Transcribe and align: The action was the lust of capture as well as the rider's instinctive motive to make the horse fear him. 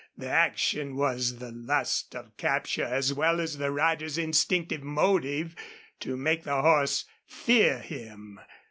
The 0.17 0.29
action 0.29 0.95
was 0.95 1.37
the 1.37 1.51
lust 1.51 2.15
of 2.15 2.35
capture 2.35 2.83
as 2.85 3.13
well 3.13 3.39
as 3.39 3.59
the 3.59 3.69
rider's 3.69 4.17
instinctive 4.17 4.81
motive 4.81 5.55
to 5.99 6.17
make 6.17 6.43
the 6.43 6.59
horse 6.63 7.05
fear 7.27 7.77
him. 7.77 8.39